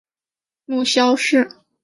[0.65, 1.47] 母萧氏。